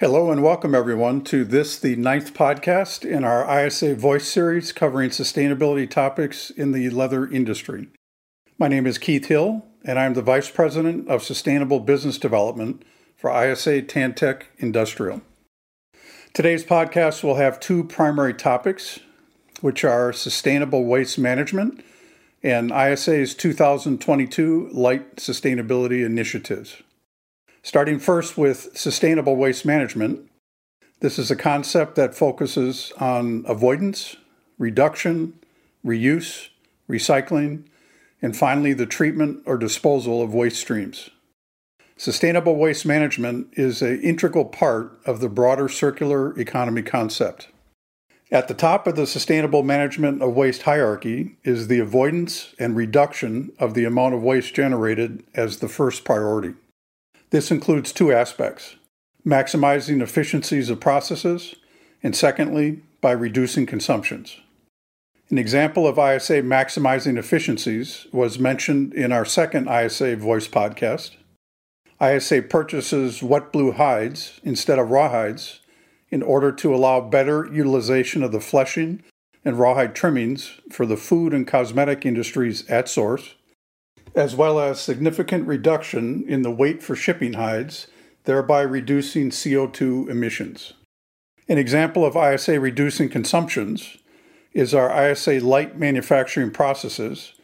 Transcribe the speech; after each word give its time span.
Hello 0.00 0.30
and 0.30 0.44
welcome 0.44 0.76
everyone 0.76 1.22
to 1.22 1.44
this, 1.44 1.76
the 1.76 1.96
ninth 1.96 2.32
podcast 2.32 3.04
in 3.04 3.24
our 3.24 3.66
ISA 3.66 3.96
Voice 3.96 4.28
series 4.28 4.70
covering 4.70 5.10
sustainability 5.10 5.90
topics 5.90 6.50
in 6.50 6.70
the 6.70 6.88
leather 6.90 7.26
industry. 7.26 7.88
My 8.60 8.68
name 8.68 8.86
is 8.86 8.96
Keith 8.96 9.26
Hill, 9.26 9.64
and 9.84 9.98
I'm 9.98 10.14
the 10.14 10.22
Vice 10.22 10.50
President 10.50 11.08
of 11.08 11.24
Sustainable 11.24 11.80
Business 11.80 12.16
Development 12.16 12.84
for 13.16 13.30
ISA 13.30 13.82
Tantec 13.82 14.42
Industrial. 14.58 15.20
Today's 16.32 16.64
podcast 16.64 17.24
will 17.24 17.34
have 17.34 17.58
two 17.58 17.82
primary 17.82 18.34
topics, 18.34 19.00
which 19.62 19.82
are 19.82 20.12
sustainable 20.12 20.84
waste 20.84 21.18
management 21.18 21.82
and 22.40 22.70
ISA's 22.70 23.34
2022 23.34 24.70
Light 24.72 25.16
Sustainability 25.16 26.06
Initiatives. 26.06 26.84
Starting 27.62 27.98
first 27.98 28.38
with 28.38 28.76
sustainable 28.76 29.36
waste 29.36 29.66
management, 29.66 30.30
this 31.00 31.18
is 31.18 31.30
a 31.30 31.36
concept 31.36 31.94
that 31.96 32.14
focuses 32.14 32.92
on 32.98 33.44
avoidance, 33.46 34.16
reduction, 34.58 35.34
reuse, 35.84 36.48
recycling, 36.88 37.64
and 38.20 38.36
finally 38.36 38.72
the 38.72 38.86
treatment 38.86 39.42
or 39.46 39.56
disposal 39.56 40.22
of 40.22 40.34
waste 40.34 40.60
streams. 40.60 41.10
Sustainable 41.96 42.56
waste 42.56 42.86
management 42.86 43.48
is 43.52 43.82
an 43.82 44.00
integral 44.02 44.44
part 44.44 45.00
of 45.04 45.20
the 45.20 45.28
broader 45.28 45.68
circular 45.68 46.38
economy 46.38 46.82
concept. 46.82 47.48
At 48.30 48.46
the 48.46 48.54
top 48.54 48.86
of 48.86 48.94
the 48.94 49.06
sustainable 49.06 49.62
management 49.62 50.22
of 50.22 50.34
waste 50.34 50.62
hierarchy 50.62 51.38
is 51.44 51.68
the 51.68 51.78
avoidance 51.78 52.54
and 52.58 52.76
reduction 52.76 53.52
of 53.58 53.74
the 53.74 53.84
amount 53.84 54.14
of 54.14 54.22
waste 54.22 54.54
generated 54.54 55.24
as 55.34 55.58
the 55.58 55.68
first 55.68 56.04
priority. 56.04 56.54
This 57.30 57.50
includes 57.50 57.92
two 57.92 58.12
aspects 58.12 58.76
maximizing 59.26 60.00
efficiencies 60.00 60.70
of 60.70 60.80
processes, 60.80 61.54
and 62.02 62.16
secondly, 62.16 62.80
by 63.00 63.10
reducing 63.10 63.66
consumptions. 63.66 64.38
An 65.28 65.36
example 65.36 65.86
of 65.86 65.98
ISA 65.98 66.40
maximizing 66.42 67.18
efficiencies 67.18 68.06
was 68.12 68.38
mentioned 68.38 68.94
in 68.94 69.12
our 69.12 69.26
second 69.26 69.68
ISA 69.68 70.16
voice 70.16 70.48
podcast. 70.48 71.16
ISA 72.00 72.42
purchases 72.42 73.22
wet 73.22 73.52
blue 73.52 73.72
hides 73.72 74.40
instead 74.42 74.78
of 74.78 74.88
rawhides 74.88 75.58
in 76.08 76.22
order 76.22 76.50
to 76.52 76.74
allow 76.74 77.00
better 77.00 77.46
utilization 77.52 78.22
of 78.22 78.32
the 78.32 78.40
fleshing 78.40 79.02
and 79.44 79.58
rawhide 79.58 79.94
trimmings 79.94 80.52
for 80.72 80.86
the 80.86 80.96
food 80.96 81.34
and 81.34 81.46
cosmetic 81.46 82.06
industries 82.06 82.66
at 82.70 82.88
source 82.88 83.34
as 84.18 84.34
well 84.34 84.58
as 84.58 84.80
significant 84.80 85.46
reduction 85.46 86.24
in 86.26 86.42
the 86.42 86.50
weight 86.50 86.82
for 86.82 86.96
shipping 86.96 87.34
hides, 87.34 87.86
thereby 88.24 88.62
reducing 88.62 89.30
CO2 89.30 90.08
emissions. 90.10 90.72
An 91.48 91.56
example 91.56 92.04
of 92.04 92.16
ISA 92.16 92.58
reducing 92.58 93.08
consumptions 93.08 93.96
is 94.52 94.74
our 94.74 95.08
ISA 95.08 95.38
light 95.38 95.78
manufacturing 95.78 96.50
processes, 96.50 97.34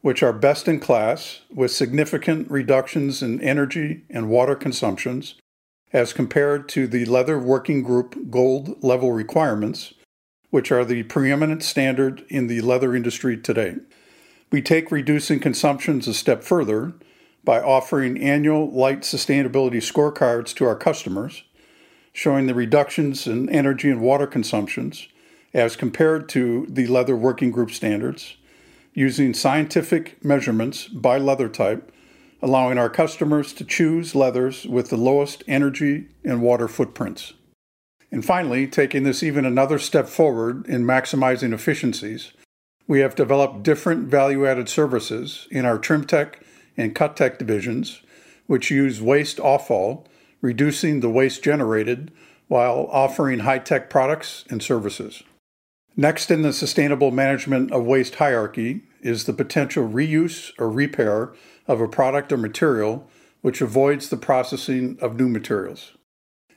which 0.00 0.20
are 0.20 0.32
best 0.32 0.66
in 0.66 0.80
class 0.80 1.42
with 1.54 1.70
significant 1.70 2.50
reductions 2.50 3.22
in 3.22 3.40
energy 3.40 4.02
and 4.10 4.28
water 4.28 4.56
consumptions 4.56 5.36
as 5.92 6.12
compared 6.12 6.68
to 6.70 6.88
the 6.88 7.04
Leather 7.04 7.38
Working 7.38 7.84
Group 7.84 8.32
Gold 8.32 8.82
level 8.82 9.12
requirements, 9.12 9.94
which 10.50 10.72
are 10.72 10.84
the 10.84 11.04
preeminent 11.04 11.62
standard 11.62 12.24
in 12.28 12.48
the 12.48 12.62
leather 12.62 12.96
industry 12.96 13.36
today. 13.36 13.76
We 14.50 14.62
take 14.62 14.92
reducing 14.92 15.40
consumptions 15.40 16.06
a 16.06 16.14
step 16.14 16.44
further 16.44 16.94
by 17.44 17.60
offering 17.60 18.20
annual 18.20 18.70
light 18.70 19.00
sustainability 19.00 19.78
scorecards 19.78 20.54
to 20.54 20.64
our 20.64 20.76
customers, 20.76 21.44
showing 22.12 22.46
the 22.46 22.54
reductions 22.54 23.26
in 23.26 23.48
energy 23.48 23.90
and 23.90 24.00
water 24.00 24.26
consumptions 24.26 25.08
as 25.52 25.76
compared 25.76 26.28
to 26.28 26.66
the 26.68 26.86
leather 26.86 27.16
working 27.16 27.50
group 27.50 27.70
standards, 27.70 28.36
using 28.94 29.34
scientific 29.34 30.22
measurements 30.24 30.86
by 30.88 31.18
leather 31.18 31.48
type, 31.48 31.92
allowing 32.42 32.78
our 32.78 32.90
customers 32.90 33.52
to 33.52 33.64
choose 33.64 34.14
leathers 34.14 34.66
with 34.66 34.90
the 34.90 34.96
lowest 34.96 35.42
energy 35.48 36.08
and 36.24 36.42
water 36.42 36.68
footprints. 36.68 37.32
And 38.12 38.24
finally, 38.24 38.66
taking 38.66 39.02
this 39.02 39.22
even 39.22 39.44
another 39.44 39.78
step 39.78 40.08
forward 40.08 40.66
in 40.66 40.84
maximizing 40.84 41.52
efficiencies, 41.52 42.32
we 42.86 43.00
have 43.00 43.14
developed 43.14 43.62
different 43.62 44.08
value 44.08 44.46
added 44.46 44.68
services 44.68 45.48
in 45.50 45.64
our 45.64 45.78
TrimTech 45.78 46.34
and 46.76 46.94
CutTech 46.94 47.38
divisions, 47.38 48.02
which 48.46 48.70
use 48.70 49.00
waste 49.00 49.40
offal, 49.40 50.06
reducing 50.40 51.00
the 51.00 51.10
waste 51.10 51.42
generated 51.42 52.12
while 52.48 52.88
offering 52.92 53.40
high 53.40 53.58
tech 53.58 53.90
products 53.90 54.44
and 54.48 54.62
services. 54.62 55.22
Next 55.96 56.30
in 56.30 56.42
the 56.42 56.52
sustainable 56.52 57.10
management 57.10 57.72
of 57.72 57.84
waste 57.84 58.16
hierarchy 58.16 58.82
is 59.00 59.24
the 59.24 59.32
potential 59.32 59.88
reuse 59.88 60.52
or 60.58 60.70
repair 60.70 61.32
of 61.66 61.80
a 61.80 61.88
product 61.88 62.32
or 62.32 62.36
material 62.36 63.08
which 63.40 63.60
avoids 63.60 64.08
the 64.08 64.16
processing 64.16 64.98
of 65.00 65.18
new 65.18 65.28
materials. 65.28 65.92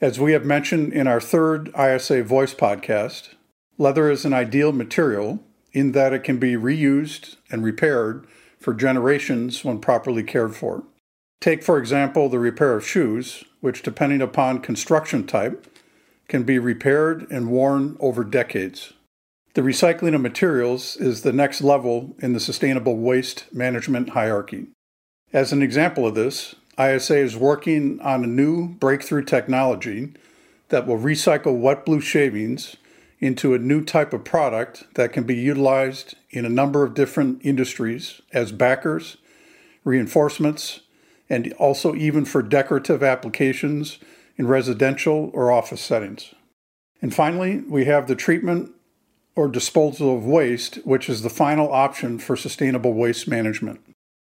As 0.00 0.20
we 0.20 0.32
have 0.32 0.44
mentioned 0.44 0.92
in 0.92 1.06
our 1.06 1.20
third 1.20 1.70
ISA 1.78 2.22
Voice 2.22 2.54
podcast, 2.54 3.30
leather 3.78 4.10
is 4.10 4.24
an 4.24 4.32
ideal 4.32 4.72
material 4.72 5.40
in 5.74 5.92
that 5.92 6.14
it 6.14 6.24
can 6.24 6.38
be 6.38 6.54
reused 6.54 7.36
and 7.50 7.62
repaired 7.62 8.26
for 8.58 8.72
generations 8.72 9.62
when 9.64 9.80
properly 9.80 10.22
cared 10.22 10.56
for. 10.56 10.84
Take, 11.40 11.62
for 11.62 11.76
example, 11.76 12.30
the 12.30 12.38
repair 12.38 12.74
of 12.74 12.86
shoes, 12.86 13.44
which, 13.60 13.82
depending 13.82 14.22
upon 14.22 14.60
construction 14.60 15.26
type, 15.26 15.66
can 16.28 16.44
be 16.44 16.58
repaired 16.58 17.26
and 17.30 17.50
worn 17.50 17.98
over 18.00 18.24
decades. 18.24 18.94
The 19.52 19.60
recycling 19.60 20.14
of 20.14 20.22
materials 20.22 20.96
is 20.96 21.20
the 21.20 21.32
next 21.32 21.60
level 21.60 22.16
in 22.20 22.32
the 22.32 22.40
sustainable 22.40 22.96
waste 22.96 23.52
management 23.52 24.10
hierarchy. 24.10 24.68
As 25.32 25.52
an 25.52 25.62
example 25.62 26.06
of 26.06 26.14
this, 26.14 26.54
ISA 26.78 27.18
is 27.18 27.36
working 27.36 28.00
on 28.00 28.24
a 28.24 28.28
new 28.28 28.68
breakthrough 28.68 29.24
technology 29.24 30.14
that 30.70 30.86
will 30.86 30.98
recycle 30.98 31.58
wet 31.58 31.84
blue 31.84 32.00
shavings 32.00 32.76
into 33.24 33.54
a 33.54 33.58
new 33.58 33.82
type 33.82 34.12
of 34.12 34.22
product 34.22 34.84
that 34.96 35.10
can 35.10 35.24
be 35.24 35.34
utilized 35.34 36.14
in 36.28 36.44
a 36.44 36.50
number 36.50 36.84
of 36.84 36.92
different 36.92 37.40
industries 37.42 38.20
as 38.34 38.52
backers, 38.52 39.16
reinforcements, 39.82 40.80
and 41.30 41.50
also 41.54 41.94
even 41.94 42.26
for 42.26 42.42
decorative 42.42 43.02
applications 43.02 43.98
in 44.36 44.46
residential 44.46 45.30
or 45.32 45.50
office 45.50 45.80
settings. 45.80 46.34
And 47.00 47.14
finally, 47.14 47.60
we 47.60 47.86
have 47.86 48.08
the 48.08 48.14
treatment 48.14 48.72
or 49.34 49.48
disposal 49.48 50.14
of 50.14 50.26
waste, 50.26 50.76
which 50.84 51.08
is 51.08 51.22
the 51.22 51.30
final 51.30 51.72
option 51.72 52.18
for 52.18 52.36
sustainable 52.36 52.92
waste 52.92 53.26
management. 53.26 53.80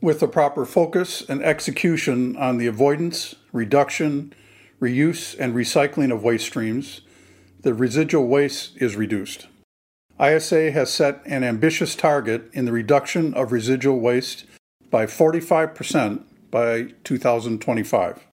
With 0.00 0.20
the 0.20 0.26
proper 0.26 0.64
focus 0.64 1.22
and 1.28 1.42
execution 1.42 2.34
on 2.38 2.56
the 2.56 2.66
avoidance, 2.66 3.34
reduction, 3.52 4.32
reuse, 4.80 5.38
and 5.38 5.54
recycling 5.54 6.10
of 6.10 6.22
waste 6.22 6.46
streams, 6.46 7.02
the 7.62 7.74
residual 7.74 8.26
waste 8.26 8.76
is 8.76 8.96
reduced. 8.96 9.46
ISA 10.20 10.70
has 10.70 10.90
set 10.90 11.22
an 11.26 11.44
ambitious 11.44 11.94
target 11.94 12.50
in 12.52 12.64
the 12.64 12.72
reduction 12.72 13.34
of 13.34 13.52
residual 13.52 14.00
waste 14.00 14.44
by 14.90 15.06
45% 15.06 16.22
by 16.50 16.92
2025. 17.04 18.24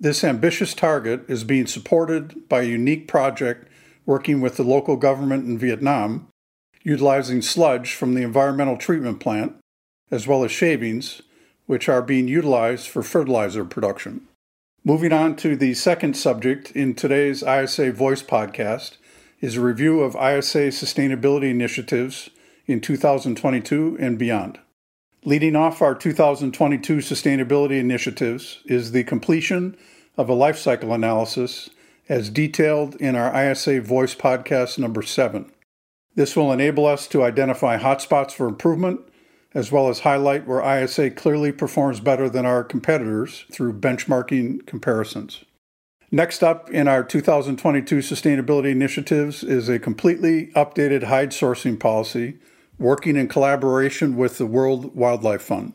This 0.00 0.24
ambitious 0.24 0.74
target 0.74 1.22
is 1.28 1.44
being 1.44 1.66
supported 1.66 2.48
by 2.48 2.62
a 2.62 2.66
unique 2.66 3.08
project 3.08 3.68
working 4.04 4.40
with 4.40 4.56
the 4.56 4.64
local 4.64 4.96
government 4.96 5.46
in 5.46 5.58
Vietnam, 5.58 6.28
utilizing 6.82 7.40
sludge 7.40 7.94
from 7.94 8.14
the 8.14 8.22
environmental 8.22 8.76
treatment 8.76 9.20
plant, 9.20 9.54
as 10.10 10.26
well 10.26 10.44
as 10.44 10.50
shavings, 10.50 11.22
which 11.66 11.88
are 11.88 12.02
being 12.02 12.26
utilized 12.26 12.88
for 12.88 13.02
fertilizer 13.02 13.64
production. 13.64 14.26
Moving 14.84 15.12
on 15.12 15.36
to 15.36 15.54
the 15.54 15.74
second 15.74 16.16
subject 16.16 16.72
in 16.72 16.94
today's 16.94 17.44
ISA 17.44 17.92
Voice 17.92 18.20
podcast 18.20 18.96
is 19.40 19.56
a 19.56 19.60
review 19.60 20.00
of 20.00 20.16
ISA 20.16 20.70
sustainability 20.74 21.50
initiatives 21.50 22.30
in 22.66 22.80
2022 22.80 23.96
and 24.00 24.18
beyond. 24.18 24.58
Leading 25.24 25.54
off 25.54 25.82
our 25.82 25.94
2022 25.94 26.96
sustainability 26.96 27.78
initiatives 27.78 28.58
is 28.66 28.90
the 28.90 29.04
completion 29.04 29.76
of 30.16 30.28
a 30.28 30.34
life 30.34 30.58
cycle 30.58 30.92
analysis 30.92 31.70
as 32.08 32.28
detailed 32.28 32.96
in 32.96 33.14
our 33.14 33.52
ISA 33.52 33.80
Voice 33.82 34.16
podcast 34.16 34.80
number 34.80 35.02
7. 35.02 35.48
This 36.16 36.34
will 36.34 36.50
enable 36.50 36.86
us 36.86 37.06
to 37.06 37.22
identify 37.22 37.78
hotspots 37.78 38.32
for 38.32 38.48
improvement 38.48 39.00
as 39.54 39.70
well 39.70 39.88
as 39.88 40.00
highlight 40.00 40.46
where 40.46 40.62
ISA 40.62 41.10
clearly 41.10 41.52
performs 41.52 42.00
better 42.00 42.28
than 42.28 42.46
our 42.46 42.64
competitors 42.64 43.44
through 43.50 43.78
benchmarking 43.78 44.66
comparisons. 44.66 45.44
Next 46.10 46.42
up 46.42 46.70
in 46.70 46.88
our 46.88 47.02
2022 47.02 47.98
sustainability 47.98 48.70
initiatives 48.70 49.42
is 49.42 49.68
a 49.68 49.78
completely 49.78 50.48
updated 50.48 51.04
hide 51.04 51.30
sourcing 51.30 51.80
policy 51.80 52.38
working 52.78 53.16
in 53.16 53.28
collaboration 53.28 54.16
with 54.16 54.38
the 54.38 54.46
World 54.46 54.94
Wildlife 54.94 55.42
Fund. 55.42 55.72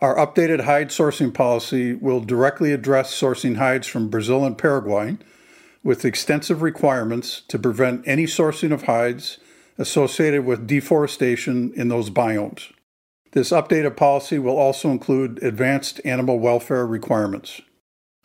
Our 0.00 0.16
updated 0.16 0.62
hide 0.64 0.88
sourcing 0.88 1.34
policy 1.34 1.94
will 1.94 2.20
directly 2.20 2.72
address 2.72 3.14
sourcing 3.14 3.56
hides 3.56 3.86
from 3.86 4.08
Brazil 4.08 4.44
and 4.44 4.56
Paraguay 4.56 5.18
with 5.82 6.04
extensive 6.04 6.62
requirements 6.62 7.42
to 7.48 7.58
prevent 7.58 8.06
any 8.06 8.24
sourcing 8.24 8.72
of 8.72 8.84
hides 8.84 9.38
associated 9.76 10.44
with 10.44 10.66
deforestation 10.66 11.72
in 11.74 11.88
those 11.88 12.10
biomes. 12.10 12.72
This 13.32 13.50
updated 13.50 13.96
policy 13.96 14.38
will 14.38 14.56
also 14.56 14.90
include 14.90 15.42
advanced 15.42 16.00
animal 16.04 16.38
welfare 16.38 16.86
requirements. 16.86 17.60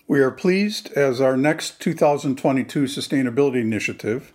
We 0.08 0.22
are 0.22 0.32
pleased 0.32 0.92
as 0.94 1.20
our 1.20 1.36
next 1.36 1.80
2022 1.82 2.84
sustainability 2.84 3.62
initiative 3.62 4.32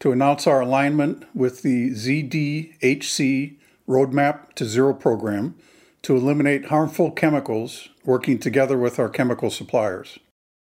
to 0.00 0.12
announce 0.12 0.46
our 0.46 0.60
alignment 0.60 1.24
with 1.34 1.62
the 1.62 1.90
ZDHC 1.90 3.56
Roadmap 3.88 4.52
to 4.54 4.64
Zero 4.64 4.92
program 4.92 5.54
to 6.02 6.16
eliminate 6.16 6.66
harmful 6.66 7.10
chemicals, 7.10 7.88
working 8.04 8.38
together 8.38 8.76
with 8.76 8.98
our 8.98 9.08
chemical 9.08 9.50
suppliers. 9.50 10.18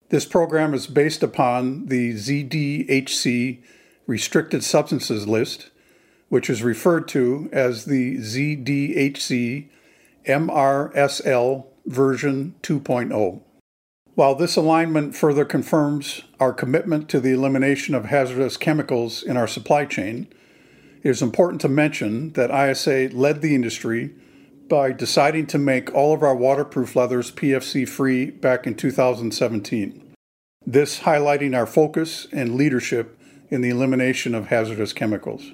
This 0.09 0.25
program 0.25 0.73
is 0.75 0.85
based 0.85 1.23
upon 1.23 1.87
the 1.87 2.13
ZDHC 2.13 3.63
Restricted 4.05 4.63
Substances 4.63 5.27
List, 5.27 5.71
which 6.35 6.49
is 6.49 6.63
referred 6.63 7.07
to 7.07 7.47
as 7.53 7.85
the 7.85 8.17
ZDHC 8.17 9.69
MRSL 10.27 11.65
version 11.85 12.55
2.0. 12.61 13.41
While 14.15 14.35
this 14.35 14.57
alignment 14.57 15.15
further 15.15 15.45
confirms 15.45 16.23
our 16.37 16.51
commitment 16.51 17.07
to 17.07 17.21
the 17.21 17.31
elimination 17.31 17.95
of 17.95 18.03
hazardous 18.03 18.57
chemicals 18.57 19.23
in 19.23 19.37
our 19.37 19.47
supply 19.47 19.85
chain, 19.85 20.27
it 21.03 21.09
is 21.09 21.21
important 21.21 21.61
to 21.61 21.69
mention 21.69 22.33
that 22.33 22.51
ISA 22.51 23.15
led 23.15 23.41
the 23.41 23.55
industry 23.55 24.13
by 24.67 24.91
deciding 24.91 25.47
to 25.47 25.57
make 25.57 25.95
all 25.95 26.13
of 26.13 26.21
our 26.21 26.35
waterproof 26.35 26.97
leathers 26.97 27.31
PFC 27.31 27.87
free 27.87 28.29
back 28.29 28.67
in 28.67 28.75
2017. 28.75 30.13
This 30.67 30.99
highlighting 30.99 31.55
our 31.55 31.65
focus 31.65 32.27
and 32.33 32.55
leadership 32.55 33.17
in 33.47 33.61
the 33.61 33.69
elimination 33.69 34.35
of 34.35 34.47
hazardous 34.47 34.91
chemicals. 34.91 35.53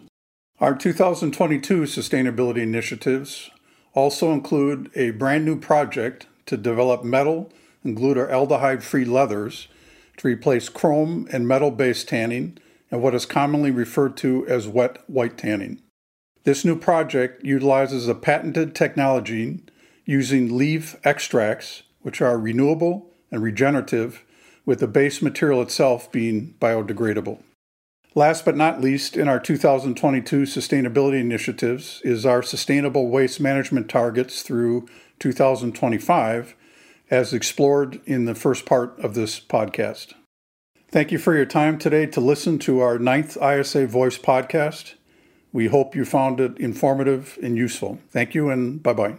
Our 0.62 0.76
2022 0.76 1.86
sustainability 1.86 2.60
initiatives 2.60 3.50
also 3.96 4.32
include 4.32 4.92
a 4.94 5.10
brand 5.10 5.44
new 5.44 5.60
project 5.60 6.28
to 6.46 6.56
develop 6.56 7.04
metal 7.04 7.52
and 7.84 7.98
our 7.98 8.28
aldehyde 8.28 8.84
free 8.84 9.04
leathers 9.04 9.70
to 10.18 10.28
replace 10.28 10.70
chrome 10.70 11.28
and 11.32 11.48
metal 11.48 11.72
based 11.72 12.08
tanning 12.08 12.60
and 12.92 13.02
what 13.02 13.16
is 13.16 13.26
commonly 13.26 13.72
referred 13.72 14.16
to 14.18 14.46
as 14.46 14.68
wet 14.68 15.00
white 15.08 15.36
tanning. 15.36 15.82
This 16.44 16.64
new 16.64 16.76
project 16.76 17.44
utilizes 17.44 18.08
a 18.08 18.14
patented 18.14 18.76
technology 18.76 19.62
using 20.06 20.56
leaf 20.56 20.96
extracts, 21.04 21.82
which 22.02 22.22
are 22.22 22.38
renewable 22.38 23.10
and 23.32 23.42
regenerative, 23.42 24.24
with 24.64 24.80
the 24.80 24.88
base 24.88 25.24
material 25.24 25.64
itself 25.64 26.12
being 26.12 26.54
biodegradable. 26.62 27.42
Last 28.14 28.44
but 28.44 28.58
not 28.58 28.82
least, 28.82 29.16
in 29.16 29.30
our 29.30 29.40
2022 29.40 30.44
sustainability 30.44 31.22
initiatives 31.22 32.02
is 32.04 32.26
our 32.26 32.44
sustainable 32.44 33.08
waste 33.08 33.40
management 33.40 33.90
targets 33.90 34.42
through 34.42 34.88
2025 35.20 36.56
as 37.10 37.34
explored 37.34 38.02
in 38.06 38.26
the 38.26 38.36
first 38.36 38.66
part 38.66 39.00
of 39.00 39.14
this 39.14 39.40
podcast. 39.40 40.14
Thank 40.90 41.14
you 41.14 41.20
for 41.20 41.34
your 41.34 41.46
time 41.46 41.78
today 41.78 42.06
to 42.08 42.20
listen 42.20 42.60
to 42.60 42.82
our 42.82 43.00
ninth 43.00 43.38
ISA 43.42 43.88
Voice 43.88 44.18
podcast. 44.18 44.96
We 45.54 45.68
hope 45.68 45.96
you 45.96 46.04
found 46.04 46.42
it 46.42 46.58
informative 46.58 47.40
and 47.42 47.56
useful. 47.56 48.00
Thank 48.10 48.36
you, 48.36 48.50
and 48.50 48.84
bye 48.84 48.94
bye. 48.94 49.16